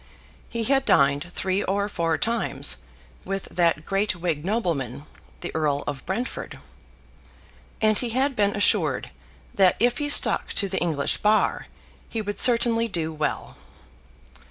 [0.49, 2.77] He had dined three or four times
[3.23, 5.05] with that great Whig nobleman,
[5.41, 6.57] the Earl of Brentford.
[7.83, 9.11] And he had been assured
[9.53, 11.67] that if he stuck to the English Bar
[12.09, 13.57] he would certainly do well.